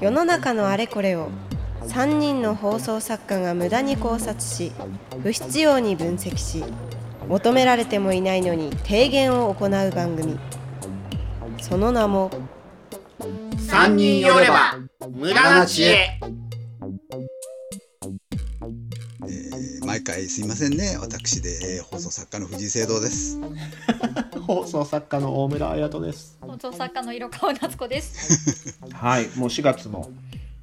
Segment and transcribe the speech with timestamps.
[0.00, 1.30] 世の中のあれこれを
[1.82, 4.72] 3人の放送作家が無駄に考察し
[5.22, 6.64] 不必要に分析し
[7.28, 10.38] 求められてもいないのに提言を行う番組。
[11.62, 12.30] その名も
[13.58, 14.78] 三人寄れば
[15.10, 16.20] 無駄な知恵。
[16.20, 20.96] えー毎回すいませんね。
[21.00, 23.38] 私で、えー放送作家の藤井聖堂です。
[24.46, 26.38] 放送作家の大村彩人です。
[26.54, 28.78] 放送作家の色川夏子です。
[28.94, 30.10] はい、もう4月も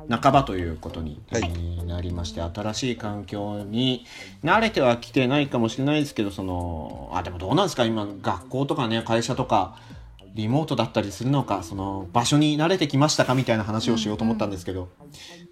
[0.09, 1.85] 半ばということにはい。
[1.85, 4.05] なりまして、新しい環境に
[4.43, 7.83] 慣れてはきてないかもしれないですけど、そのあでもどうなんですか？
[7.85, 9.75] 今学校とかね会社とか
[10.33, 14.89] リモートだったりするのかその場所に慣れてきましたかみたいな話をしようと思ったんですけど、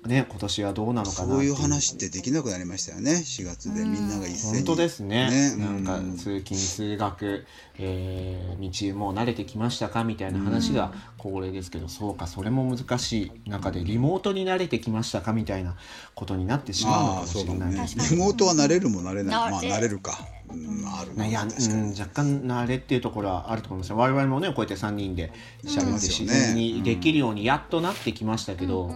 [0.06, 3.12] ね今年はどうなのかなそういう話ってできなくなりましたよね。
[3.12, 4.54] 4月でみんなが一斉に。
[4.58, 5.30] 本当ですね。
[5.30, 5.56] ね。
[5.58, 7.46] なんかうん通勤通学、
[7.78, 15.76] えー道もう慣れてきましたかみたいな話が恒例ですけど、そうかそれも難しい中でリモートに慣れてきましたかみたいな
[16.16, 19.52] ことになってしまうのかもしれないです確かにリモートは慣れるも慣れない。
[19.52, 21.32] まあ慣れるか、うん、あるない。
[21.32, 23.90] や、うん、若干慣れっていうところはあると思います。
[23.90, 25.32] よ我々もねこうやって3人で
[25.64, 28.92] 喋って自うん然にできるようにやっとなってきましたけど、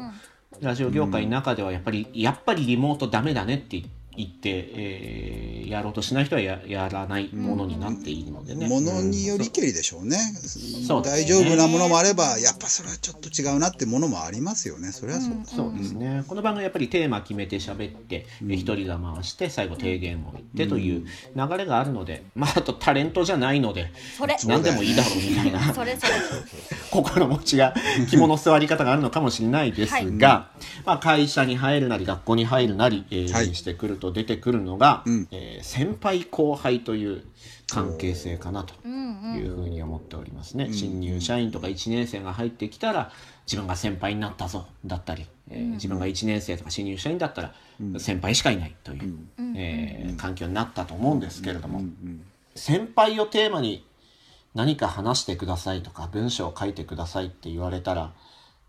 [0.62, 8.68] ラジオ業界の中ではやっぱり、やっぱりリモートダメだねって言って、えーやろうとしない人はややらないものになっているのでね。
[8.68, 10.18] ものによりけりでしょうね、
[10.88, 11.02] そう。
[11.02, 14.92] 大丈夫なものもあればやっぱそれはちょっと違うなってものもありますよね。
[14.92, 24.36] それはそうだ、そうですね、この番組やっぱりテーマ決めて喋ってえ一、人が回して最後提言を言ってという流れがあるので、まああとタレントじゃないのでそれ。
[24.46, 26.14] 何でもいいだろうみたいなそれそれ。
[26.92, 27.74] 心持ちが
[28.10, 30.52] 肝の座り方があるのかもしれないですが、
[30.86, 33.56] まあ、会社に入るなり学校に入るなり、えーはい。
[33.56, 35.28] してくると出てくるのが、うん。
[35.32, 37.24] えー先輩後輩という
[37.70, 39.38] 関係性かなとうんうん。
[39.38, 43.12] いうふうに思っておりますね、新入社員とか1年生が入ってきたら
[43.48, 47.54] 自分が先輩になったぞだったり、えー自分が1年生とか新入社員だったら
[47.98, 49.16] 先輩しかいないという、
[49.56, 51.82] えー環境になったと思うんですけれども、
[52.56, 53.86] 先輩をテーマに
[54.54, 58.14] 何か話してくださいとか文章を書いてくださいって言われたら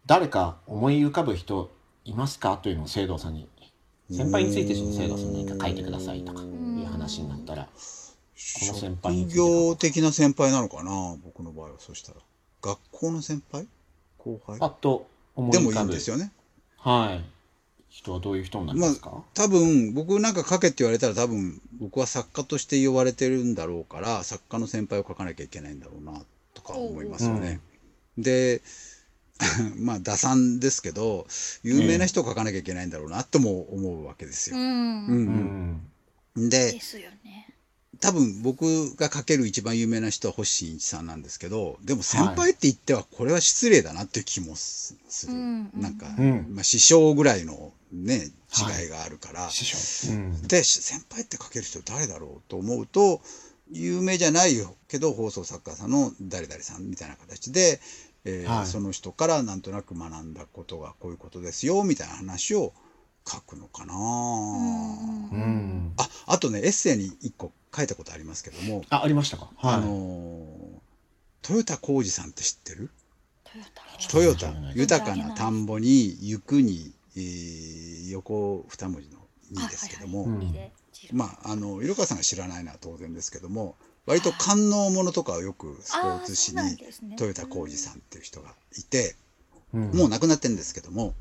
[0.07, 1.71] 誰か思い浮かぶ人
[2.07, 2.57] いますか？
[2.57, 3.49] というのを聖堂さんに
[4.11, 7.71] 先輩について聖堂さんに何か書いてくださいとかいう話になったらこ
[8.67, 12.19] の先輩職業的な先輩なのかな僕の場合はそしたら。
[12.63, 13.67] 学校の先輩？
[14.19, 14.59] 後輩？
[14.59, 15.07] パッと
[15.37, 16.33] 思いでもいいんですよね。
[16.79, 17.25] はい。
[17.91, 26.21] 人はどういう人になりまあますか、多分僕なんか書けって言われたら多分僕は作家として呼ばれてるんだろうから作家の先輩を書かなきゃいけないんだろうな
[26.55, 27.61] とか思いますよね。
[28.19, 28.63] で
[29.77, 31.27] まあ打算ですけど
[31.63, 34.57] 有名な人を書かなきゃいけないんだろうなとも思うわけですよ。
[34.57, 34.63] うん。
[34.63, 35.87] うん
[36.37, 36.51] うん。
[36.51, 37.55] でですよね。
[38.01, 46.47] 多分僕が書ける一番有名な人は星新一さんなんですけどでも先輩って言ってはこれは失礼だなっていう気もすする、うんなんか、うん。
[46.51, 50.43] まあ、師匠ぐらいのね違いがあるから、師匠、うん。
[50.43, 53.21] で先輩って書ける人誰だろうと思うと
[53.71, 54.55] 有名じゃない
[54.89, 57.81] けど放送作家さんの誰々さんみたいな形で、
[58.25, 58.67] えーはい。
[58.67, 62.73] その人からなんとなく学んだことがこういうことですよみたいな話を
[63.27, 63.97] 書くのかな、う
[65.37, 65.93] ん。
[65.97, 69.51] ああとねエッセイに1個書いたことありますけども、あありましたか？
[69.57, 69.75] はい。
[69.75, 70.55] あのー
[71.47, 72.91] 豊田浩二さんって知ってる？
[73.45, 74.09] トヨタ。
[74.09, 74.77] トヨタ知らない。
[74.77, 79.19] 豊かな田んぼに行くに、えー横二文字の
[79.53, 80.53] 2ですけども、はいはいはい。
[80.55, 80.73] で
[81.13, 86.79] まあ、あの色川さんが知らないのは当然ですけども割と官能ものとかをよくスポーツ紙に
[87.13, 89.17] 豊田浩二さんっていう人がいて、
[89.73, 89.91] うん。
[89.93, 91.15] もう亡くなってるんですけども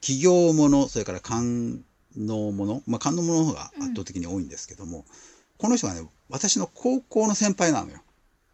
[0.00, 1.82] 企業ものそれから官
[2.16, 5.04] 能もの、まあ、官能ものの方が圧倒的に多いんですけども、
[5.58, 8.02] この人がね私の高校の先輩なのよ。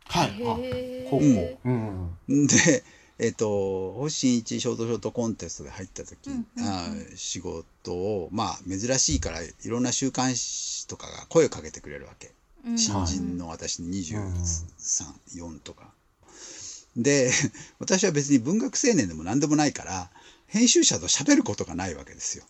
[0.04, 1.06] はい。
[1.10, 1.58] 高校。
[1.64, 2.46] うん。
[2.46, 2.84] で、
[3.18, 6.68] えっと星新一ショートショートコンテストで入った時、うんうんうん。
[6.68, 12.30] あー仕事をまあ珍しいからいろんな週刊誌とかが声をかけてくれるわけ。
[12.66, 15.92] うん新人の私234とか。
[16.96, 17.30] で
[17.78, 20.10] 私は別に文学青年でも何でもないから
[20.46, 22.44] 編集者と喋ることがないわけですよ。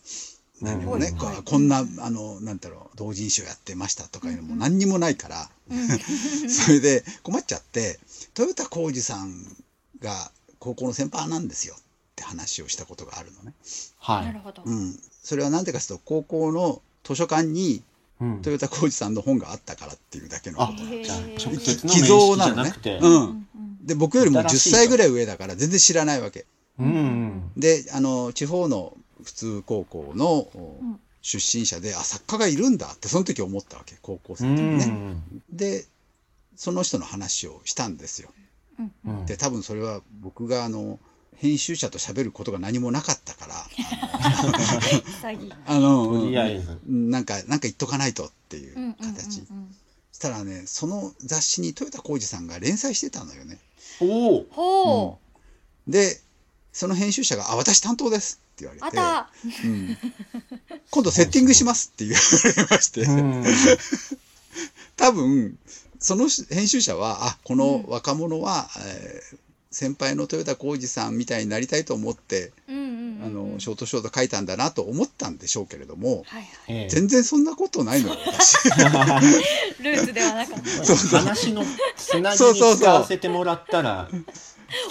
[0.61, 5.49] 何もね、うんこうこんなあのなんだろう同人誌をやってましたとかいうのも何にもないから、
[6.49, 7.99] それで困っちゃって
[8.37, 9.57] 豊田浩二さん
[10.01, 11.81] が高校の先輩なんですよっ
[12.15, 13.53] て話をしたことがあるのね。
[13.97, 14.63] はいなるほど。
[14.65, 17.81] うん、それは何でかというと高校の図書館に
[18.19, 18.35] うん。
[18.45, 20.61] 豊田浩二さんの本があったからっていうだけの。
[20.61, 22.73] あことなのじゃあへー直接の寄贈なのね。
[23.01, 23.47] うん。
[23.83, 24.77] で僕よりも10新しいと。
[24.77, 26.45] 歳ぐらい上だから全然知らないわけ。
[26.79, 27.51] うん。
[27.57, 30.47] であの地方の普通高校の
[31.21, 35.23] 出身者であ作家がいるんだってその時思ったわけ高校う生の時ね、ん。
[35.51, 35.85] で
[36.55, 38.29] その人の話をしたんですよ。
[39.25, 40.99] で多分それは僕があの
[41.39, 43.55] 編集者と喋ることが何もなかったから。
[45.65, 46.29] あの
[46.85, 49.75] なんかなんか言っとかないとっていううんうんうん形、うん。
[50.11, 53.57] そしたらねその雑誌に豊田浩二さんが連載してたのよね。
[54.01, 54.45] おお。
[54.51, 55.19] ほ
[55.87, 55.91] う。
[55.91, 56.19] で
[56.73, 58.85] その編集者が「あ私担当です」って言われて。
[58.85, 59.31] あった。
[59.63, 59.97] うん、
[60.91, 62.19] 今度セッティングしますって言わ
[62.57, 63.45] れまして、うん。
[64.97, 65.57] 多分
[66.01, 76.23] その編集者はあこの若者は、えー先輩の豊田浩二さんみたいになりたいと思って、うんうんうんあのショートショート書いたんだなと思ったんでしょうけれども。
[76.25, 76.45] はいはい。
[76.69, 76.87] ええ。
[76.87, 78.69] 全然そんなことないのよ私。
[79.83, 80.85] ルーツではなかった。
[80.85, 81.19] そうそう。
[81.19, 81.65] 話の
[81.97, 84.09] つなぎに使わせてもらったら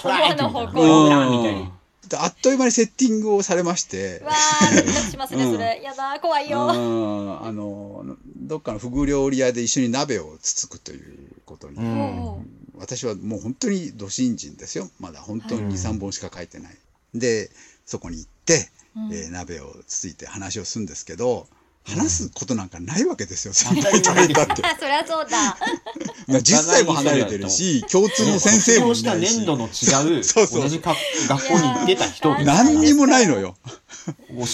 [0.03, 1.71] トライみたいな思わぬ方向みたいに。
[2.07, 4.21] であっという間にセッティングをされまして。
[4.23, 5.81] わードキドキしますねそれ。
[5.83, 6.67] やだー怖いよ。
[6.67, 7.47] うん。
[7.47, 8.05] あの
[8.37, 12.41] どっかのフグ料理屋で一緒に鍋をつつくということに、うんほ
[12.79, 14.89] 私はもう本当にど新人ですよ。
[14.99, 15.73] まだ本当にはい。
[15.73, 16.77] 23本しか書いてない、
[17.13, 17.49] で
[17.85, 19.13] そこに行って、ううん。
[19.13, 21.47] えー鍋をつついて話をするんですけど
[21.85, 24.65] 話すことなんかないわけですよ、当先たり前輩といたって。
[24.65, 25.57] あ そりゃそうだ。
[26.27, 29.37] まあ10歳も離れてるし共通の先生もいないし。
[29.37, 30.61] 年度の違う そうそう。
[30.61, 30.95] 同じか
[31.27, 33.55] 学校に行ってた人何にもないのよ。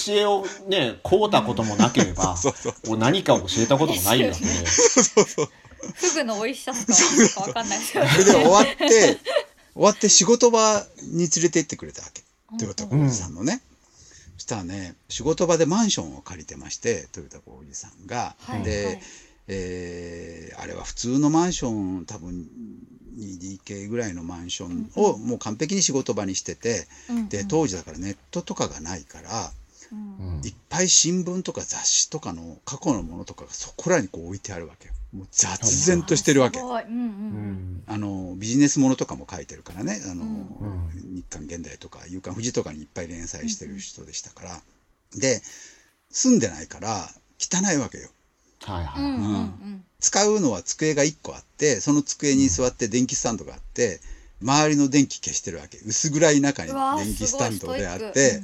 [0.08, 4.50] 教えをねこうたこともなければそうそう何かを教えたこともないわけで
[5.94, 9.20] フグの美味しさしかわかんないですよそれで終わって
[9.76, 12.24] 終わって仕事場に連れて行ってくれたわけ。
[12.54, 13.62] 豊田浩二さんのね、
[14.36, 18.64] そしたらね仕事場でマンションを借りてまして豊田浩二さんが、はい。
[18.64, 19.02] で、はい。
[19.48, 22.48] えーあれは普通のマンション多分
[23.18, 27.30] 2DK ぐらいのマンションをもう完璧に仕事場にしてて、うん。
[27.30, 29.52] で当時だからネットとかがないから、
[29.92, 30.42] うん。
[30.44, 36.60] いっぱい新聞とか雑誌とかの過去のものとかがそこらにこう置いてあるわけよもう雑然としてるわけ。
[36.60, 40.02] あのビジネスものとかも書いてるからね。
[40.06, 40.76] あの、うん
[41.16, 44.62] 日刊現代とか「夕刊富士」とかにいっぱい連載してる人でしたから、
[45.16, 45.42] で
[46.10, 47.10] 住んでないから
[47.40, 48.10] 汚いわけよ。
[48.64, 49.86] はいはい、うんうんうん。
[50.00, 54.02] 使うのは机が1個あってその机に座って電気スタンドがあって
[54.42, 55.78] 周りの電気消してるわけ。
[55.78, 58.42] 薄暗い中に電気スタンドであって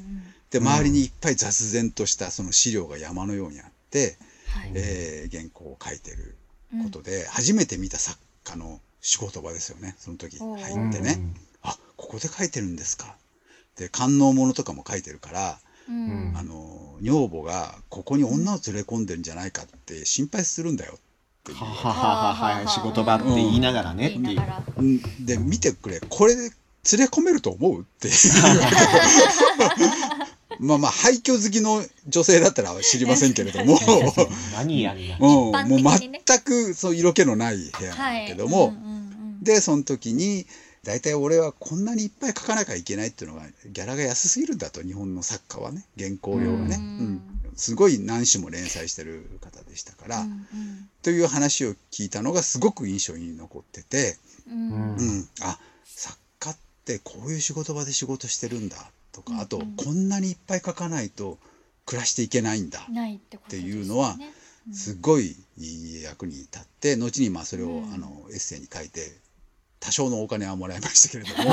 [0.50, 4.18] で周りにいっぱい雑然としたその資料が山のようにあって、
[4.48, 4.72] はい。
[4.76, 6.38] えー原稿を書いてる
[6.84, 10.38] ことで、初めて見た作家の仕事場ですよねその時。
[10.38, 11.20] 入ってね、
[11.64, 13.16] あここで書いてるんですか。
[13.78, 15.60] で官能ものとかも書いてるから、
[15.90, 16.34] うん。
[16.36, 21.00] あの女房がここに女を連れ込んでるんじゃないかって心配するんだよっ
[21.44, 21.52] て。
[21.52, 24.10] いうはははははい仕事場って言いながらね。
[24.10, 24.38] ってい
[24.78, 25.26] うん。
[25.26, 26.52] で見てくれこれで連
[27.00, 27.82] れ込めると思う？
[27.82, 28.14] っていう
[30.60, 33.80] まあまあ廃墟好きの女性だったら知りませんけれども。
[34.54, 34.98] 何やう。
[34.98, 38.92] ん、もう全くそう色気のない部屋なんだけども、はいうんうんう
[39.42, 39.44] ん。
[39.44, 40.46] でその時に
[40.84, 45.86] 大体俺はこんなにいっぱい書かなきゃいけないっていうのがギャラが安すぎるんだと日本の作家はね。
[45.98, 46.86] 原稿料がね、ううん。
[47.14, 47.22] ん
[47.56, 50.48] すごい何種も連載してる方でしたから、うん
[51.04, 54.18] という話を聞いたのがすごく印象に残ってて、
[54.48, 54.96] うんうん。
[54.98, 58.78] うん、あ作家ってこういう仕事場で仕事してるんだ
[59.12, 61.38] とか、あとうんこんなにいっぱい書かないと
[61.86, 64.16] 暮らしていけないんだっていうのは
[64.72, 65.36] すごい
[66.04, 67.94] 役に立って後にまあそれを、うん。
[67.94, 69.12] あのエッセイに書いて
[69.80, 71.50] 多少のお金はもらいましたけれども。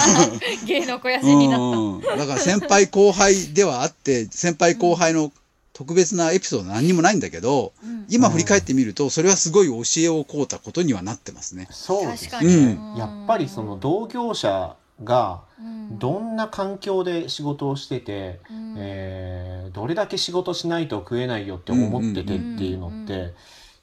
[0.66, 2.00] 芸の肥やしになっうん。
[2.02, 5.32] だから先輩後輩ではあって先輩後輩の
[5.72, 8.06] 特別なエピソード何にもないんだけど、たうん。
[8.10, 11.66] 今振り返ってみるとそれはすごい教えを請うたことにはなってますね。
[11.70, 12.54] そうです確かに。
[12.54, 12.96] うん。
[12.96, 15.98] やっぱりその同業者がうん。
[15.98, 18.74] どんな環境で仕事をしてて、うん。
[18.78, 23.34] えーどれだけ仕事しないと食えないよって思っててっていうのって、うんうん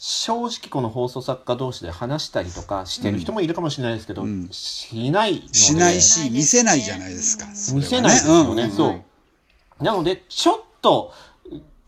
[0.01, 4.47] 正直この放送作家同士で話したりとかしてる人もいるかもしれないですけど、うん。
[4.49, 7.53] しないのでしないしし見せないじゃないですか。
[7.53, 8.71] それは見せないですよね、うん。
[8.71, 9.83] そう。
[9.83, 11.13] なのでちょっと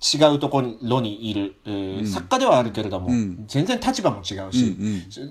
[0.02, 2.08] 違うところにいる、えーうん。
[2.08, 3.46] 作家ではあるけれども、うん。
[3.48, 4.76] 全然立場も違ううんし、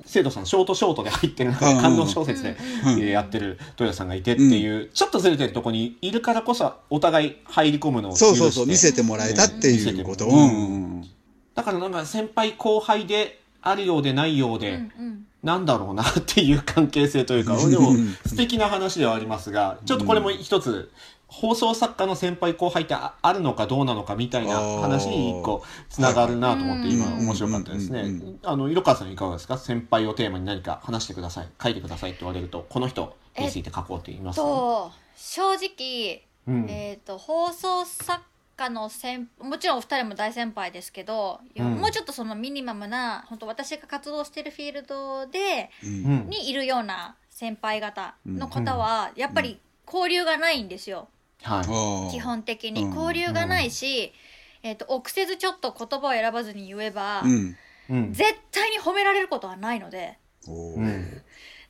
[0.06, 1.76] 生徒さんショートショートで入ってる中うん。
[1.76, 3.00] で感動小説で、うん。
[3.00, 10.26] えーやってる豊田さんがいてっていう、ちょっとずれてるとこにいるからこそお互い入り込むのをそうそうそう見せてもらえたっていうこと。
[10.26, 10.34] うん。
[10.34, 11.04] うん
[11.52, 15.26] だからなんか先輩後輩であるようでないようで、うんうん。
[15.42, 17.94] なんだろうなっていう関係性というか、でも
[18.26, 20.90] 素敵な話ではありますが、ちょっとこれも一つ、
[21.32, 28.04] 放送作家の先輩後輩ってああるのかどうなのかみたいな話に一個つながるなと思ってはい今面白かったですね。
[28.42, 29.56] あの、色川さんいかがですか？
[29.56, 31.48] 先輩をテーマに何か話してください。
[31.62, 36.68] 書いてくださいって言われると、この人について書こうって言いますと正直うん。
[36.68, 38.20] えっと放送作
[38.56, 41.74] 家の先もちろんお二人も大先輩ですけどうん。
[41.76, 45.90] もうちょっとそのミニマムな本当私が活動してるフィールドでうん。
[45.90, 45.92] う
[46.24, 46.28] ん。
[46.28, 51.08] にいるような先輩方の方はやっぱり交流がないんですよ、
[51.42, 52.12] はい。
[52.12, 52.84] 基本的に。
[52.84, 52.94] うん。
[52.94, 54.12] 交流がないし、
[54.62, 57.56] えっと臆せずちょっと言葉を選ばずに言えば、うん。
[57.90, 58.12] うん。
[58.12, 60.18] 絶対に褒められることはないので。
[60.48, 61.22] うん。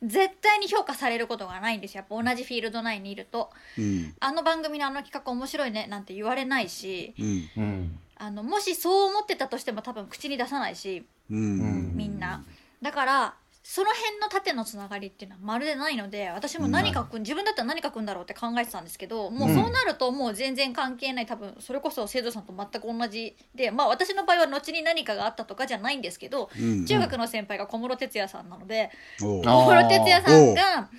[0.03, 1.99] 絶対に評価されることがないんですよ。
[1.99, 3.51] やっぱ同じフィールド内にいると。
[3.77, 4.15] うん。
[4.19, 7.13] あの番組のあの企画面白いねなんて言われないし。
[7.19, 7.49] うん。
[7.57, 7.99] うん。
[8.17, 11.05] あのもしそう思ってたとしても多分口に出さないし。
[11.29, 11.95] うん。
[11.95, 12.43] みんな。
[12.81, 21.25] だからその辺の縦のつながりっていうのはまるでないので私も何書く、自分だったら何書くんだろうって考えてたんですけどもうそうなるともう全然関係ない。
[21.25, 28.89] 多分それこそ生徒さんと全く同じでまあ私の場合は後に何かがあったとかじゃないんですけどうん中学の先輩が小室哲哉さんなので
[29.19, 30.89] 小室哲哉さんが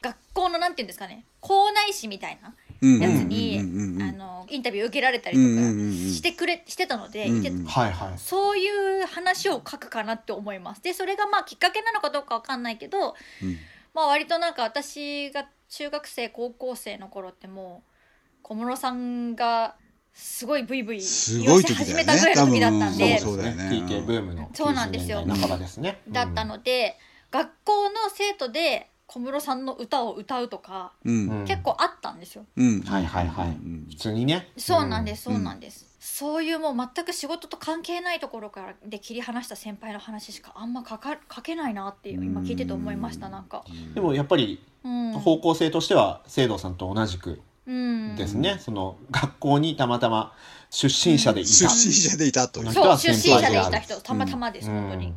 [0.00, 5.48] 学校のなんていうんですかね校内誌みたいなうんやつに、あのインタビュー受けられたりとか
[6.12, 7.28] してくれしてたので、
[7.66, 8.18] はいはい。
[8.18, 10.82] そういう話を書くかなって思います。
[10.82, 13.58] でそれがまあきっかけなのかどうかわかんないけど、うん。
[13.94, 17.90] まあ割となんか私が中学生高校生の頃ってもう
[18.42, 19.76] 小室さんが
[20.14, 23.64] すごいブイブイす言わせ始めたぐらいの時だったんで、そうだよね。
[23.86, 25.20] TK ブームのそうなんですよ。
[25.20, 26.00] 90年代半ばですね。
[26.08, 26.96] だったので、
[27.30, 31.28] 学校の生徒で小室さんの歌を歌うとか、うん。
[31.28, 31.44] うん。
[31.46, 32.44] 結構あったんですよ。
[32.56, 32.82] うん。
[32.82, 33.48] はいはいはい。
[33.48, 33.86] うん。
[33.88, 34.48] 普通にね。
[34.58, 35.36] そうなんです、うん。
[35.36, 35.86] そうなんです。
[35.98, 43.64] そういうもう全く仕事と関係ないところからで切り離した先輩の話しかあんま書か書けないなっていう今聞いてて思いましたなんか。
[43.94, 45.12] でもやっぱりうん。
[45.14, 48.14] 方向性としては聖堂さんと同じくうん。
[48.16, 50.34] ですね、その学校にたまたま
[50.70, 52.66] 出身者でいた、出身者でいたという。
[52.66, 54.80] そう人は出身者でいた人たまたまです、うん。
[54.80, 55.14] 本当に。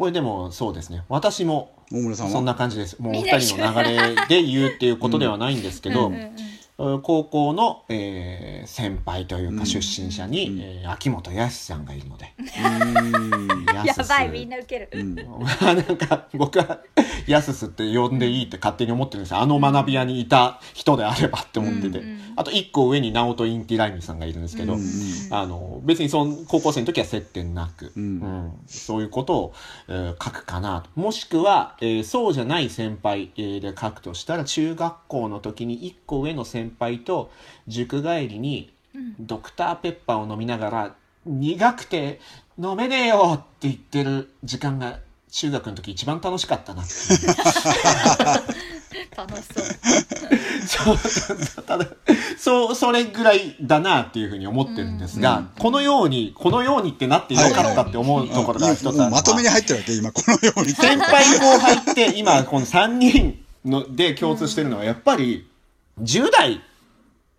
[0.00, 1.04] これでもそうですね。
[1.10, 1.74] 私も
[2.14, 2.98] そんな感じです。
[3.02, 6.30] もうお二人の流れで言うっていうことではないんですけど、うんうんうん
[7.02, 9.58] 高校の、えー先輩といううん。
[9.58, 10.60] か出身者に、うん。
[10.60, 13.64] えー秋元康さんがいるので、うん。
[13.74, 14.88] やばいみんなウケる。
[14.92, 15.14] うん。
[15.14, 15.22] な
[15.74, 16.80] んか僕は
[17.26, 19.38] やすすって呼んでいいって勝手に思ってるんですよ。
[19.40, 24.80] あの学び屋にいた人であればって思ってて、うんうんあと一個上に直人インティライミさんがいるんですけど、うん
[25.30, 28.02] あの別にその高校生の時は接点なく、うん。
[28.02, 28.52] うん。
[28.66, 29.52] そういうことを、
[29.88, 30.88] えー書くかなと。
[30.98, 36.69] もしくは、えーそうじゃない先輩、えーで書くとしたら中学校の時に一個上の先輩
[37.04, 37.30] と
[37.66, 38.72] 塾帰りに
[39.18, 40.94] ドクターペッパーを飲みながら
[41.26, 42.20] 苦くて
[42.58, 44.98] 飲めねえよって言ってる時間が
[45.30, 46.82] 中学の時一番楽しかったな
[49.16, 49.64] 楽しそう。
[50.66, 50.96] そう。
[50.96, 51.86] そうただ
[52.38, 59.10] そうそれぐらいだなっていうふうに思ってるんですが、このようにこのようにってなってよかったって思うところが一つある。
[59.10, 60.70] まとめに入ってるわけ今このように。
[60.70, 65.46] 先輩後輩って今この3人ので共通してるのはやっぱり
[66.02, 66.60] 10代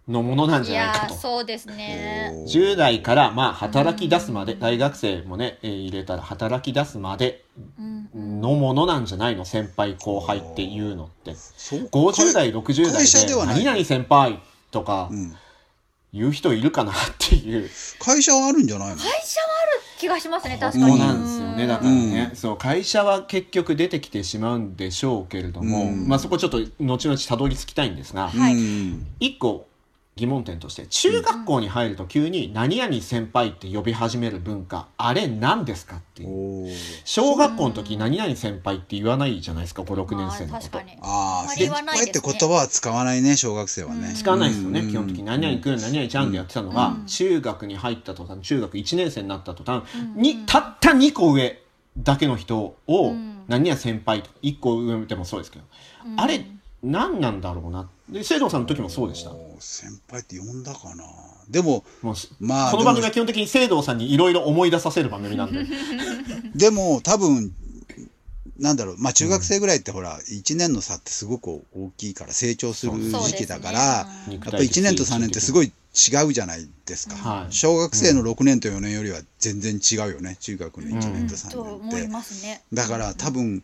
[0.08, 1.14] のものなんじゃないかと。
[1.14, 2.34] そうですね。
[2.48, 7.46] 10代からまあ働き出すまで、大学生もね、えー入れたら働き出すまで
[7.78, 9.46] うんのものなんじゃないの？
[9.46, 11.36] 先輩後輩っていうのって。
[11.36, 14.40] そう50代、60会社代でではない何々先輩
[14.72, 15.36] とかうん
[16.14, 17.70] 言う人いるかなっていう。
[18.00, 18.96] 会社はあるんじゃないの？
[18.96, 19.71] 会社はある
[20.02, 20.86] 気がしますね確かに。
[20.90, 21.68] そうなんですよね。
[21.68, 29.68] だからね、うんそう、会社は結局出てきてしまうんでしょうけれども、うんまあそこちょっと後々たどり着きたいんですが、はいうん一個
[30.18, 36.76] 疑問点として、中学校に入ると急に何々先輩って呼び始める文化、あれ何ですかっていう。
[37.06, 40.70] 小学校の時何々先輩って言わないじゃないですか、5、6年まあ生のこと。
[40.70, 40.92] 確か。
[40.92, 40.98] に。
[41.02, 44.10] ああ先輩って言葉は使わないね小学生はね。
[44.10, 44.16] うん。
[44.16, 44.92] 使わないですよね、うん。
[44.92, 45.24] 基本的に。
[45.24, 47.06] 何々くん何々ちゃんでやってたのが、うん。
[47.06, 50.22] 中学に入った途端中学1年生になった途端、うん。
[50.22, 51.62] にたった2個上
[51.98, 53.46] だけの人を、うん。
[53.48, 55.66] 何々先輩と1個上でもそうですけど、
[56.06, 56.20] うん。
[56.20, 56.46] あれ
[56.84, 57.90] 何なんだろうな。
[58.10, 59.32] で聖堂さんの時もそうでした。
[59.60, 61.06] 先輩って呼んだかな。
[61.50, 61.84] でも
[62.40, 65.66] まあこの番組は基本的に聖堂さんにいろいろ思い出させる番組なんで。
[66.56, 67.54] でも多分
[68.58, 77.54] なんだろうまあ中学生ぐらいってほら1年の差ってすごく大きいから成長する時期だから、ねやっぱり1年と3年ってすごい違うじゃないですか、はい。
[77.54, 82.62] 小学生の6年と4年よりは全然違うよね中学の1年とと3年思いって、ますね。
[82.72, 83.64] だから多分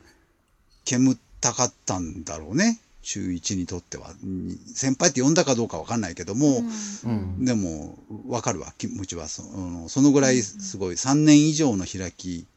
[0.83, 6.61] 煙ったかったんだろうね中1にとってはうん先輩って呼んだかどうかわかんないけども、
[7.05, 7.45] うん。
[7.45, 7.97] でも
[8.27, 9.29] わかるわ気持ちは。
[9.29, 12.47] そのそのぐらいすごい3年以上の開き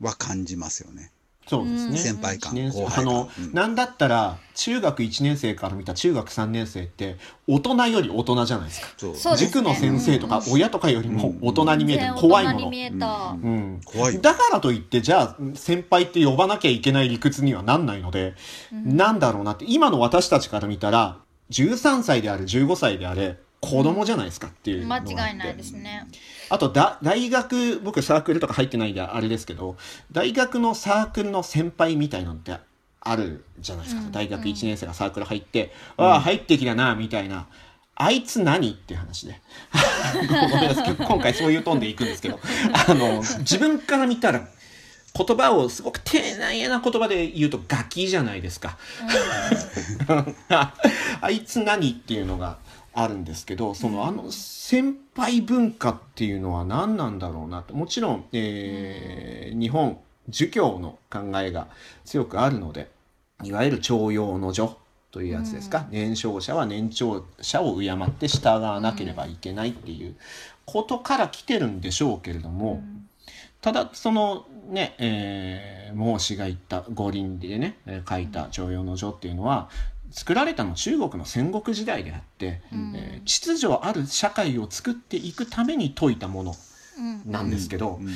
[0.00, 1.12] は感じますよね
[1.48, 3.14] そうですね、先輩感一年生後輩感。
[3.14, 3.52] あの、うん。
[3.54, 8.88] なんだったら中学1年生から見た中学3年生って大人より大人じゃないですか。
[8.96, 9.16] そう。
[9.16, 9.46] そうですね。
[9.48, 12.56] 塾の先生とか親とかよりも大人に見えて怖いもの。
[12.56, 13.36] 大人に見えた。
[13.42, 18.34] うん、怖いよだからといってじゃあ先輩って呼ばなきゃいけない理屈にはなんないので、
[18.72, 21.18] なんだろうなって今の私たちから見たら
[21.50, 26.06] 13歳であれ15歳であれ子供じゃないですかっていう間違いないですね。
[26.48, 29.76] あとだ大学僕サークルとか入ってないんであれですけど
[30.12, 32.56] 大学のサークルの先輩みたいなのって
[33.00, 37.46] あるじゃないですか、うん大学1年生がサークル入って「ああ入ってきたな」みたいな
[37.94, 39.40] 「あいつ何?」っていう話で。
[40.28, 40.94] ごめんなさい。
[40.94, 42.40] 今回そういうトーンでいくんですけど。
[42.88, 44.48] あの自分から見たら
[45.14, 48.78] 言葉をすごく丁寧な言葉で言うとガキじゃないですか。
[51.20, 52.58] あいつ何っていうのが
[53.02, 61.68] あるんですけどそのあの先輩文化っていうのは何なんだろうなってもちろん、えー日本儒教の考えが
[62.04, 62.90] 強くあるので
[63.42, 64.72] いわゆる徴用の序
[65.10, 70.16] というやつですか、年少者は年長者を敬って従わなければいけないっていう
[70.66, 72.82] ことから来てるんでしょうけれども、
[73.62, 79.70] ただそのね、えー、孟子が言った五輪でね、えー書いた徴用の序っていうのは
[80.10, 82.92] 作られたのは中国の戦国時代であって、うん。
[82.96, 86.54] えー秩序ある社会を作っていくために説いたもの
[86.98, 87.30] うん。
[87.30, 88.06] なんですけど、うん。
[88.06, 88.12] ま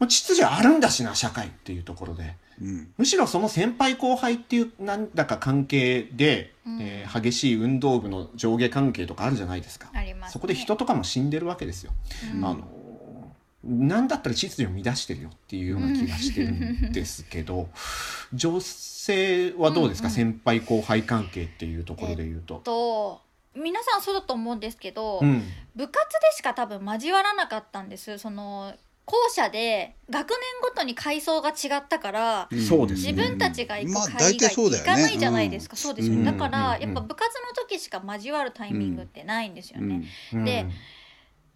[0.00, 2.88] あ秩序あるんだしな社会っていうところでうん。
[2.96, 6.78] むしろその先輩後輩っていうなんだか関係で、うん。
[6.80, 9.90] えー激しい運動部の上下関係とかあるじゃないですか。
[9.94, 10.32] ありますね。
[10.34, 11.92] そこで人とかも死んでるわけですよ。
[12.34, 12.44] うん。
[12.44, 12.68] あの
[13.64, 17.68] なんだったら秩序を乱してるよっていうような気がしてるんですけど、
[18.32, 20.16] 女性はどうですか、うんうん。
[20.16, 22.60] 先輩後輩関係っていうところで言うと。
[22.64, 23.20] と
[23.56, 25.42] 皆さんそうだと思うんですけど、うん。
[25.74, 28.18] 部活でしか多分交わらなかったんです。
[28.18, 28.72] その
[29.04, 33.12] 校舎で学年ごとに階層が違ったから、そうですね。
[33.12, 34.90] 自分たちが行くまあ会以外大体そうだよね。
[34.90, 36.24] 行かないじゃないですか、そうですよね、うん。
[36.26, 36.82] だから、うん。
[36.82, 40.44] やっぱ部活の時しか交わるタイミングってないんですよね、うん。
[40.44, 40.66] で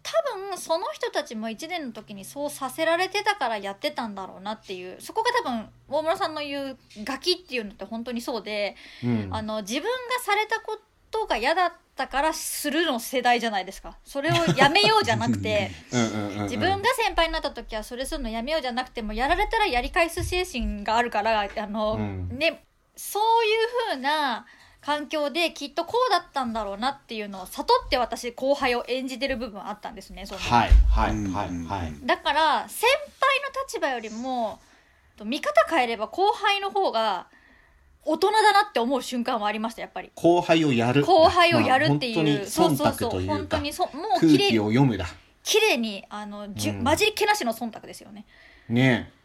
[0.03, 9.29] 多分その人たちも1年の時にそうさせられてたからやってたんだろうなっていうそこが多分大村さんの言うガキっていうのって本当にそうで、うん。
[9.31, 9.89] あの自分が
[10.23, 10.77] されたこ
[11.09, 13.97] とが嫌だったからするの世代じゃないですか。
[14.03, 22.37] それをやめようじゃなくて 自分が先輩になった時はそれするのやめようじゃなくてもやられたらやり返す精神があるからあの、うん。
[22.37, 22.63] ね
[22.95, 24.45] そういう風な
[24.83, 31.93] 環境できっとこうだったんだろうなっていうのを悟って私後輩を演じてる部分あったんですねそはいはいうんはいうんはい。
[32.05, 32.85] だから先
[33.19, 34.59] 輩の立場よりも
[35.23, 37.27] 見方変えれば後輩の方が
[38.05, 40.11] 大人だなって思う瞬間はありましたやっぱり。
[40.15, 41.05] 後輩をやる。
[41.05, 45.05] 後輩をやるっていう、まあ本当に忖度そうそうそう本当にそもう空綺麗気を読むだ。
[45.43, 46.83] 綺麗にあのじゅ、うん。
[46.83, 48.25] 混じりっけなしの忖度ですよね。
[48.67, 49.22] ねだから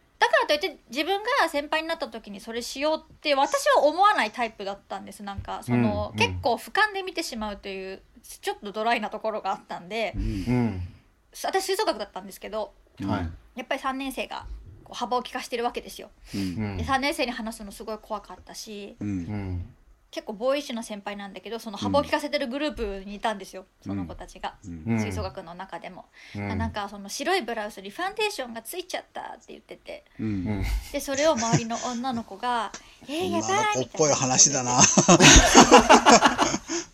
[0.48, 10.80] といって自分が先輩になった時にそれしようって私は思わないタイプだったんですなんかその、うん結構俯瞰で見てしまうというちょっとドライなところがあったんでうんうん。
[11.44, 13.30] 私吹奏楽だったんですけどはい。
[13.56, 14.46] やっぱり3年生が
[14.84, 16.10] こう幅を利かしてるわけですよ。
[16.34, 19.74] うんうんで3年生に話すのすごい怖かったしうんうん。
[20.10, 26.58] 結構ボーイッシュな先輩なんだけどその幅を利かせてるグループにいたんですよ、その子たちが、吹奏楽の中でも、うん。
[26.58, 30.04] なんかその白いブラウスにファンデーションがついちゃったって言ってて。
[30.18, 30.26] うん。
[30.26, 32.72] うんでそれを周りの女の子が
[33.08, 34.80] 「えー、やばい」女の子みたいなっぽい話だな。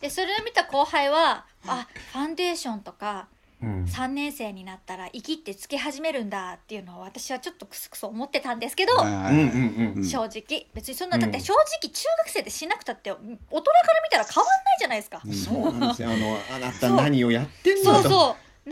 [0.00, 3.29] でそれを見た後輩は「あファンデーションとか
[3.64, 3.85] うん。
[3.85, 9.05] 3年生になったら生きってつけ始めるんだ」っていうのを私はちょっとクスクス思ってたんですけど、正
[10.24, 10.66] 直。
[10.74, 13.61] 別にそんなうんだって正直中学生でしなくたって大人から
[14.03, 16.11] 見たら変わんないじゃないですか、そうなんですよ。
[16.11, 18.09] あの、あなた何をやってんそうだと。
[18.09, 18.70] そう。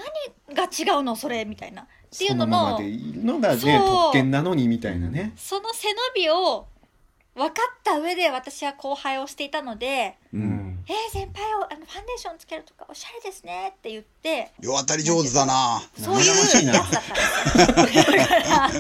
[0.49, 1.83] 何が違うのそれみたいな。
[1.83, 3.73] っていうそのののままでいるのがねそう。
[3.73, 5.33] 特権なのにみたいなね。
[5.37, 6.67] その背伸びを
[7.35, 15.83] 分かった上で私は後輩をしていたのでううんん「えー、先輩をあのファンデーションつけるとかおしゃれですね」って言って世渡り上手だな。
[15.99, 18.17] そういうやつだったんですよ。
[18.19, 18.71] だから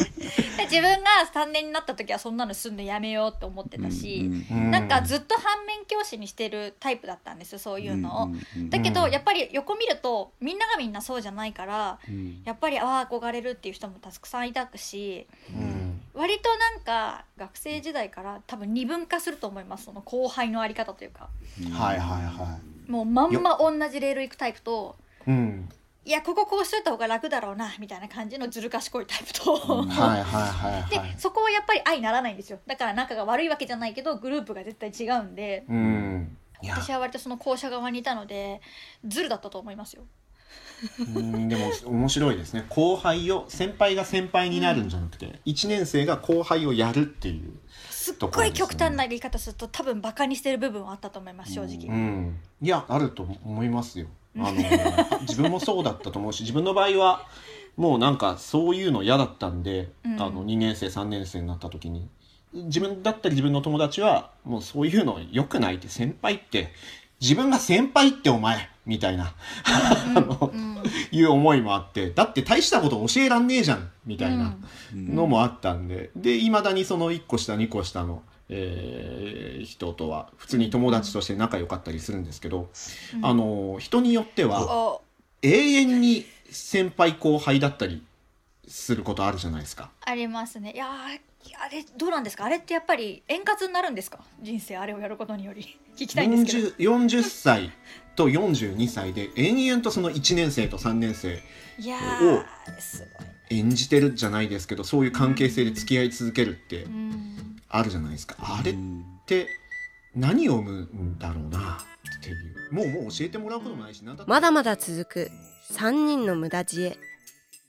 [0.64, 8.24] 自分が3年になった時はそんなのすんのやめようって思ってたし、うんなんかずっと反面教師にしてるタイプだったんですよそういうのを。
[8.26, 12.42] うんうんだけど、うんやっぱり横見るとみんながみんなそうじゃないからうん。
[12.44, 15.81] やっぱりああ憧れるっていう人もたくさんいたしうん
[16.14, 19.84] 割となんか学生時代から多分二分化すると思います。
[19.84, 21.28] その後輩のあり方というか。
[21.72, 24.96] はいはいはもうまんま同じレール行くタイプと
[25.26, 25.30] い。
[25.30, 25.68] うん。
[26.04, 29.88] いやこここうしといた方が楽だろうなみたいな感じのずる賢いタイプと、うん。
[29.88, 30.40] はいは
[30.74, 31.14] いはいではい。
[31.16, 32.58] そこはやっぱり相ならないんですよ。
[32.66, 35.64] だから仲が悪いわけじゃないけどグループが絶対違うんで。
[35.68, 36.36] うん。
[36.60, 36.74] いや。
[36.74, 38.60] 私は割とその校舎側にいたので
[39.06, 40.04] ずるだったと思いますよ
[41.16, 42.64] うんでも面白いですね。
[42.68, 47.52] 後輩を先輩が先輩になるんじゃなくて、1年生が後輩をやるっていう
[47.90, 54.08] すっごい極端な言い方すると多分バカにしてる部分はあったと思います正直、うん、いやあると思いますよ。
[54.38, 57.26] あの自分もそうだったと思うし自分の場合は
[57.76, 60.20] もうなんかそういうの嫌だったんで、うん。
[60.20, 62.08] あの2年生3年生になった時に。
[62.54, 66.70] 自分だったり自分の友達はもうそういうの良くないって先輩って
[67.22, 69.32] 自分が先輩ってお前みたいな。
[69.64, 70.72] あのうん。
[71.12, 72.10] いう思いもあって。
[72.10, 74.56] だって大したこと教えらんねえじゃんみたいな
[74.92, 76.10] のもあったんで。
[76.16, 82.68] でいまだにその1個下2個下のえー人とは普通に友達として仲良かったりするんですけど、
[83.22, 85.02] あの人によってはお
[85.42, 88.02] 永遠に先輩後輩だったり
[88.72, 89.90] することあるじゃないですか。
[90.04, 90.72] ありますね。
[90.72, 91.20] いやー
[91.60, 92.44] あれどうなんですか？
[92.44, 94.20] あれってやっぱり円滑になるんですか？
[94.40, 95.78] 人生あれをやることにより。
[95.96, 96.68] 聞きたいんですけど。
[96.92, 97.72] 40, 40歳
[98.16, 101.42] と42歳で延々とその1年生と3年生
[101.78, 103.26] いやーすごい。
[103.58, 107.58] 演じてるじゃないですけどそういう関係性で付き合い続けるってうん。
[107.68, 108.36] あるじゃないですか。
[108.38, 109.46] あれっうんて
[110.14, 111.78] 何を生むんだろうな？
[112.18, 112.72] っていう。
[112.72, 115.30] もうもう教えてもらうこともないしまだまだ続く
[115.72, 116.96] 3人の無駄知恵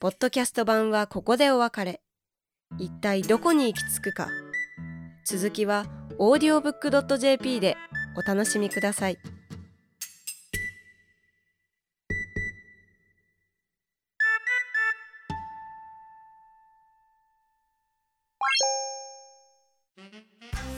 [0.04, 2.02] ポッドキャスト版はここでお別れ。
[2.78, 4.28] 一体どこに行き着くか。
[5.26, 5.86] 続きは
[6.20, 7.78] audiobook.jp で
[8.18, 9.18] お楽しみください。